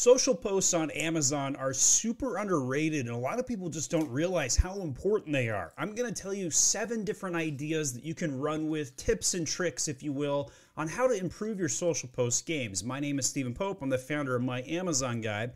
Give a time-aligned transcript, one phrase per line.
[0.00, 4.56] Social posts on Amazon are super underrated, and a lot of people just don't realize
[4.56, 5.74] how important they are.
[5.76, 9.46] I'm going to tell you seven different ideas that you can run with, tips and
[9.46, 12.82] tricks, if you will, on how to improve your social post games.
[12.82, 13.82] My name is Stephen Pope.
[13.82, 15.50] I'm the founder of My Amazon Guy.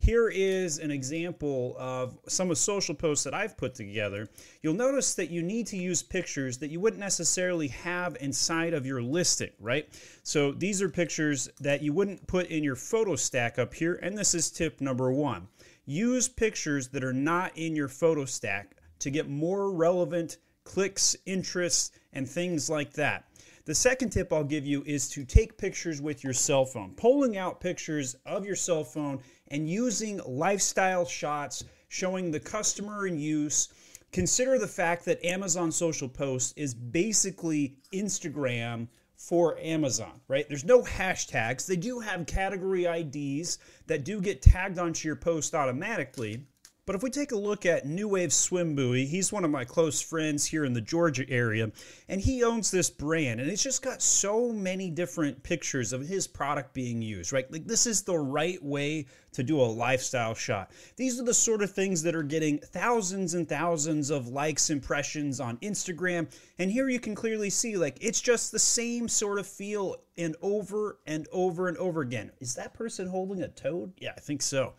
[0.00, 4.30] Here is an example of some of social posts that I've put together.
[4.62, 8.86] You'll notice that you need to use pictures that you wouldn't necessarily have inside of
[8.86, 9.86] your listing, right?
[10.22, 14.16] So these are pictures that you wouldn't put in your photo stack up here, and
[14.16, 15.48] this is tip number one.
[15.84, 21.90] Use pictures that are not in your photo stack to get more relevant clicks, interests,
[22.14, 23.26] and things like that.
[23.66, 26.94] The second tip I'll give you is to take pictures with your cell phone.
[26.96, 33.18] Pulling out pictures of your cell phone and using lifestyle shots showing the customer in
[33.18, 33.68] use.
[34.12, 40.48] Consider the fact that Amazon Social Post is basically Instagram for Amazon, right?
[40.48, 41.66] There's no hashtags.
[41.66, 46.46] They do have category IDs that do get tagged onto your post automatically.
[46.90, 49.64] But if we take a look at New Wave Swim Buoy, he's one of my
[49.64, 51.70] close friends here in the Georgia area,
[52.08, 56.26] and he owns this brand, and it's just got so many different pictures of his
[56.26, 57.48] product being used, right?
[57.48, 60.72] Like this is the right way to do a lifestyle shot.
[60.96, 65.38] These are the sort of things that are getting thousands and thousands of likes, impressions
[65.38, 66.26] on Instagram,
[66.58, 70.36] and here you can clearly see like it's just the same sort of feel and
[70.42, 72.30] over and over and over again.
[72.40, 73.92] Is that person holding a toad?
[73.98, 74.74] Yeah, I think so.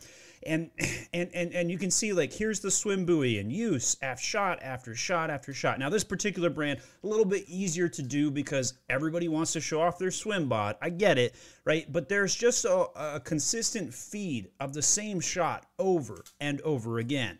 [0.45, 0.69] And
[1.13, 4.59] and and and you can see like here's the swim buoy in use after shot
[4.61, 5.79] after shot after shot.
[5.79, 9.81] Now this particular brand a little bit easier to do because everybody wants to show
[9.81, 10.77] off their swim bot.
[10.81, 11.91] I get it right?
[11.91, 17.37] But there's just a, a consistent feed of the same shot over and over again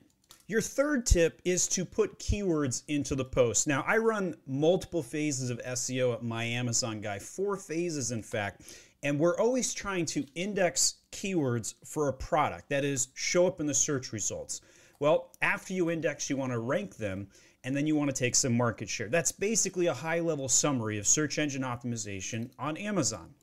[0.51, 3.67] your third tip is to put keywords into the post.
[3.67, 8.63] Now, I run multiple phases of SEO at my Amazon guy, four phases, in fact,
[9.01, 13.65] and we're always trying to index keywords for a product, that is, show up in
[13.65, 14.59] the search results.
[14.99, 17.29] Well, after you index, you want to rank them
[17.63, 19.07] and then you want to take some market share.
[19.07, 23.33] That's basically a high level summary of search engine optimization on Amazon.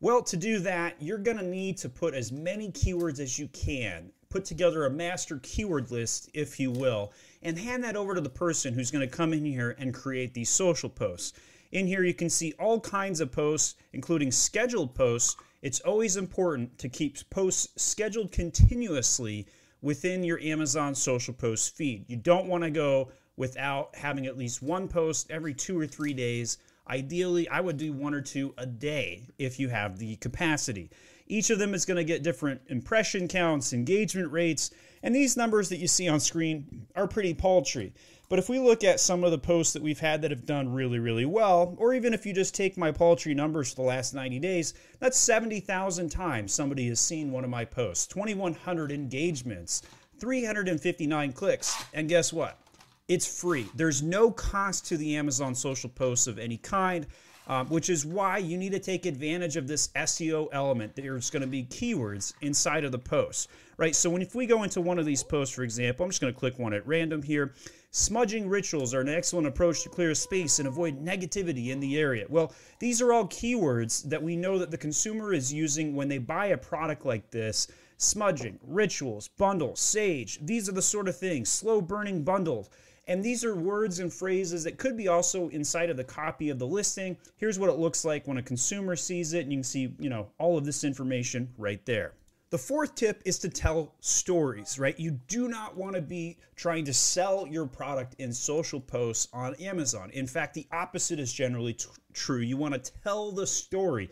[0.00, 3.48] Well, to do that, you're going to need to put as many keywords as you
[3.48, 8.20] can, put together a master keyword list, if you will, and hand that over to
[8.20, 11.38] the person who's going to come in here and create these social posts.
[11.70, 15.36] In here, you can see all kinds of posts, including scheduled posts.
[15.62, 19.46] It's always important to keep posts scheduled continuously
[19.82, 22.04] within your Amazon social post feed.
[22.08, 26.12] You don't want to go without having at least one post every two or three
[26.12, 26.58] days.
[26.88, 30.90] Ideally, I would do one or two a day if you have the capacity.
[31.26, 34.70] Each of them is going to get different impression counts, engagement rates,
[35.02, 37.94] and these numbers that you see on screen are pretty paltry.
[38.28, 40.72] But if we look at some of the posts that we've had that have done
[40.72, 44.14] really, really well, or even if you just take my paltry numbers for the last
[44.14, 49.82] 90 days, that's 70,000 times somebody has seen one of my posts, 2,100 engagements,
[50.18, 51.84] 359 clicks.
[51.92, 52.58] And guess what?
[53.06, 53.66] It's free.
[53.74, 57.06] There's no cost to the Amazon social posts of any kind.
[57.46, 60.96] Um, which is why you need to take advantage of this SEO element.
[60.96, 63.94] There's going to be keywords inside of the post, right?
[63.94, 66.32] So when if we go into one of these posts, for example, I'm just going
[66.32, 67.52] to click one at random here.
[67.90, 72.24] Smudging rituals are an excellent approach to clear space and avoid negativity in the area.
[72.30, 76.16] Well, these are all keywords that we know that the consumer is using when they
[76.16, 77.68] buy a product like this.
[77.98, 81.50] Smudging, rituals, bundles, sage, these are the sort of things.
[81.50, 82.70] Slow burning bundles.
[83.06, 86.58] And these are words and phrases that could be also inside of the copy of
[86.58, 87.16] the listing.
[87.36, 90.08] Here's what it looks like when a consumer sees it, and you can see, you
[90.08, 92.14] know, all of this information right there.
[92.50, 94.98] The fourth tip is to tell stories, right?
[94.98, 99.56] You do not want to be trying to sell your product in social posts on
[99.56, 100.10] Amazon.
[100.10, 101.76] In fact, the opposite is generally
[102.12, 102.38] true.
[102.38, 104.08] You want to tell the story.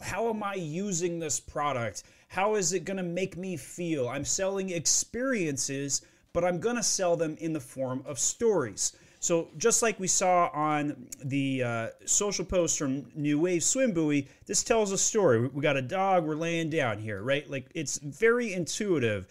[0.00, 2.04] How am I using this product?
[2.28, 4.08] How is it going to make me feel?
[4.08, 6.00] I'm selling experiences,
[6.32, 8.92] but I'm going to sell them in the form of stories.
[9.20, 14.26] So just like we saw on the uh, social post from New Wave Swim Buoy,
[14.46, 15.46] this tells a story.
[15.46, 17.48] We got a dog, we're laying down here, right?
[17.48, 19.28] Like it's very intuitive.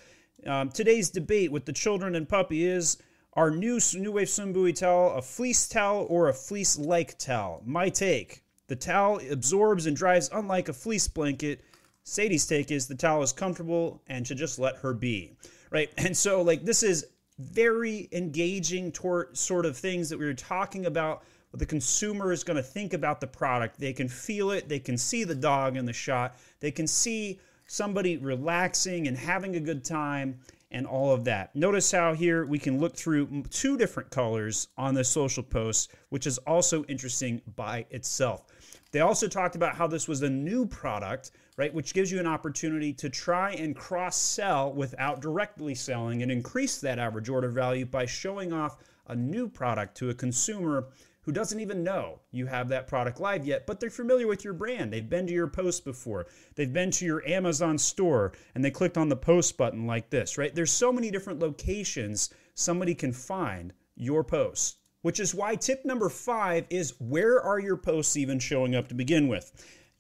[0.48, 2.98] Um, today's debate with the children and puppy is
[3.34, 7.62] our new New Wave Swim Buoy towel a fleece towel or a fleece-like towel?
[7.66, 11.62] My take: the towel absorbs and dries unlike a fleece blanket.
[12.04, 15.34] Sadie's take is the towel is comfortable and should just let her be,
[15.72, 15.90] right?
[15.98, 17.08] And so like this is
[17.40, 21.24] very engaging tor- sort of things that we were talking about.
[21.54, 23.80] The consumer is going to think about the product.
[23.80, 24.70] They can feel it.
[24.70, 26.38] They can see the dog in the shot.
[26.60, 30.40] They can see somebody relaxing and having a good time
[30.72, 31.54] and all of that.
[31.56, 36.26] Notice how here we can look through two different colors on the social post, which
[36.26, 38.46] is also interesting by itself.
[38.92, 41.76] They also talked about how this was a new product right?
[41.76, 46.82] Which gives you an opportunity to try and cross sell without directly selling and increase
[46.82, 50.88] that average order value by showing off a new product to a consumer
[51.22, 54.56] who doesn't even know you have that product live yet, but they're familiar with your
[54.56, 54.92] brand.
[54.92, 56.26] They've been to your post before.
[56.56, 60.40] They've been to your Amazon store and they clicked on the post button like this,
[60.40, 60.56] right?
[60.56, 66.10] There's so many different locations somebody can find your post, which is why tip number
[66.10, 69.52] five is where are your posts even showing up to begin with?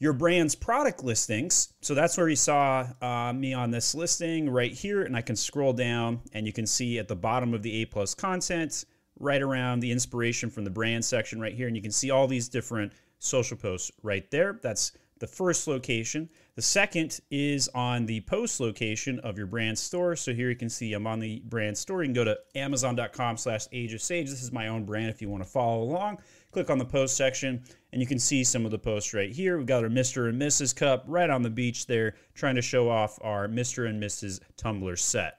[0.01, 1.73] Your brand's product listings.
[1.81, 5.03] So that's where you saw uh, me on this listing right here.
[5.03, 7.85] And I can scroll down and you can see at the bottom of the A
[7.85, 8.83] plus content,
[9.19, 11.67] right around the inspiration from the brand section right here.
[11.67, 14.59] And you can see all these different social posts right there.
[14.63, 16.27] That's the first location.
[16.55, 20.15] The second is on the post location of your brand store.
[20.15, 22.01] So here you can see I'm on the brand store.
[22.01, 24.31] You can go to amazon.com slash age of sage.
[24.31, 26.17] This is my own brand if you want to follow along.
[26.51, 29.57] Click on the post section and you can see some of the posts right here.
[29.57, 30.29] We've got our Mr.
[30.29, 30.75] and Mrs.
[30.75, 33.89] cup right on the beach there, trying to show off our Mr.
[33.89, 34.39] and Mrs.
[34.57, 35.37] tumbler set.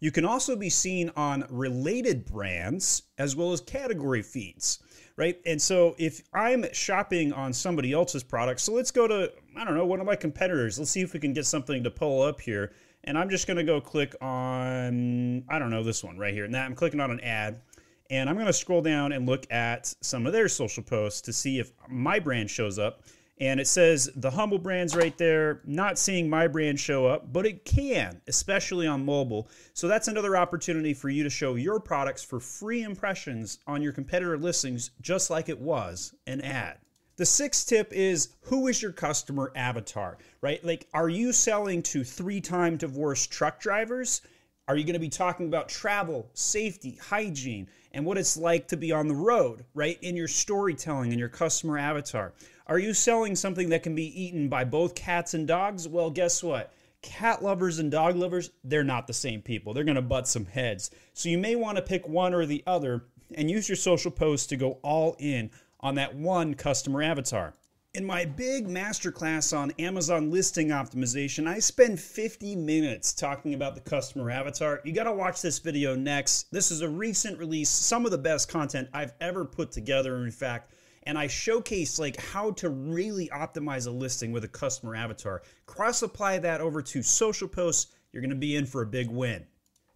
[0.00, 4.78] You can also be seen on related brands as well as category feeds,
[5.16, 5.40] right?
[5.44, 9.74] And so if I'm shopping on somebody else's product, so let's go to, I don't
[9.74, 10.78] know, one of my competitors.
[10.78, 12.72] Let's see if we can get something to pull up here.
[13.04, 16.44] And I'm just going to go click on, I don't know, this one right here.
[16.44, 17.60] And I'm clicking on an ad.
[18.10, 21.32] And I'm going to scroll down and look at some of their social posts to
[21.32, 23.02] see if my brand shows up.
[23.40, 27.46] And it says the Humble Brands right there, not seeing my brand show up, but
[27.46, 29.48] it can, especially on mobile.
[29.74, 33.92] So that's another opportunity for you to show your products for free impressions on your
[33.92, 36.78] competitor listings, just like it was an ad.
[37.16, 40.64] The sixth tip is who is your customer avatar, right?
[40.64, 44.22] Like, are you selling to three time divorced truck drivers?
[44.68, 48.76] Are you going to be talking about travel, safety, hygiene, and what it's like to
[48.76, 49.98] be on the road, right?
[50.02, 52.34] In your storytelling and your customer avatar.
[52.66, 55.88] Are you selling something that can be eaten by both cats and dogs?
[55.88, 56.74] Well, guess what?
[57.00, 59.72] Cat lovers and dog lovers, they're not the same people.
[59.72, 60.90] They're going to butt some heads.
[61.14, 64.46] So you may want to pick one or the other and use your social posts
[64.48, 65.50] to go all in
[65.80, 67.54] on that one customer avatar.
[67.94, 73.80] In my big masterclass on Amazon listing optimization, I spend 50 minutes talking about the
[73.80, 74.82] customer avatar.
[74.84, 76.52] You got to watch this video next.
[76.52, 80.30] This is a recent release, some of the best content I've ever put together, in
[80.30, 80.74] fact.
[81.04, 85.40] And I showcase like how to really optimize a listing with a customer avatar.
[85.64, 89.08] Cross apply that over to social posts, you're going to be in for a big
[89.08, 89.46] win.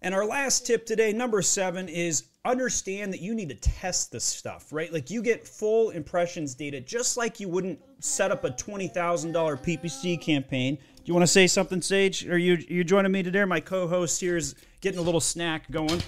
[0.00, 4.24] And our last tip today, number seven, is understand that you need to test this
[4.24, 4.92] stuff, right?
[4.92, 8.92] Like you get full impressions data just like you wouldn't set up a $20,000
[9.32, 10.74] PPC campaign.
[10.74, 12.26] Do you want to say something, Sage?
[12.28, 13.44] Are you you joining me today?
[13.44, 16.02] My co-host here is getting a little snack going.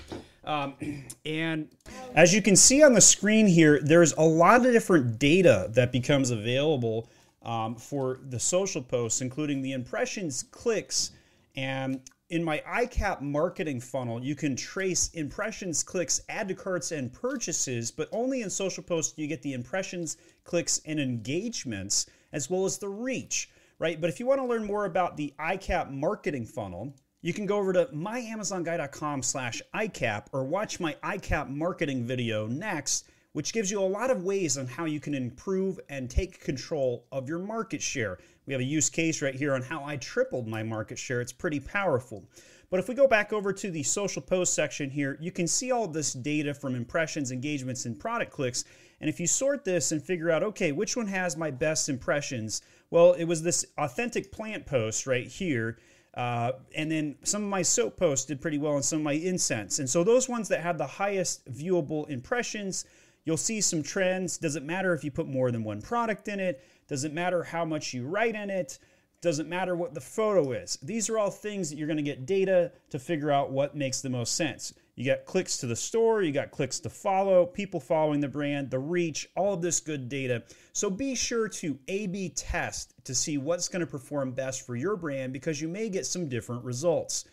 [0.45, 0.75] Um,
[1.25, 1.69] and
[2.15, 5.93] as you can see on the screen here, there's a lot of different data that
[5.93, 7.09] becomes available
[7.43, 11.13] um, for the social posts, including the impressions, clicks,
[11.57, 12.01] and
[12.31, 17.91] in my iCap marketing funnel, you can trace impressions, clicks, add to carts, and purchases,
[17.91, 22.65] but only in social posts do you get the impressions, clicks, and engagements, as well
[22.65, 24.01] as the reach, right?
[24.01, 27.57] But if you want to learn more about the iCap marketing funnel, you can go
[27.57, 33.81] over to myamazonguy.com slash iCap or watch my iCap marketing video next, which gives you
[33.81, 37.83] a lot of ways on how you can improve and take control of your market
[37.83, 38.19] share.
[38.47, 41.21] We have a use case right here on how I tripled my market share.
[41.21, 42.25] It's pretty powerful.
[42.71, 45.73] But if we go back over to the social post section here, you can see
[45.73, 48.65] all this data from impressions, engagements, and product clicks.
[49.01, 52.63] And if you sort this and figure out, okay, which one has my best impressions?
[52.91, 55.79] Well, it was this authentic plant post right here.
[56.15, 59.15] Uh, and then some of my soap posts did pretty well, and some of my
[59.15, 59.81] incense.
[59.81, 62.85] And so those ones that had the highest viewable impressions,
[63.25, 64.39] You'll see some trends.
[64.39, 66.65] Doesn't matter if you put more than one product in it.
[66.89, 68.79] Doesn't matter how much you write in it.
[69.23, 70.79] Doesn't matter what the photo is.
[70.83, 74.03] These are all things that you're going to get data to figure out what makes
[74.03, 74.75] the most sense.
[74.97, 78.71] You got clicks to the store, you got clicks to follow, people following the brand,
[78.71, 80.45] the reach, all of this good data.
[80.73, 84.77] So be sure to A B test to see what's going to perform best for
[84.77, 87.25] your brand because you may get some different results.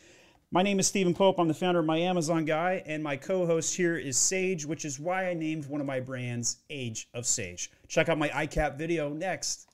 [0.53, 1.39] My name is Stephen Pope.
[1.39, 4.83] I'm the founder of My Amazon Guy, and my co host here is Sage, which
[4.83, 7.71] is why I named one of my brands Age of Sage.
[7.87, 9.70] Check out my iCap video next.